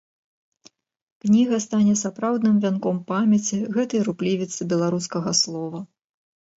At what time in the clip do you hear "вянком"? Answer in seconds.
2.65-2.97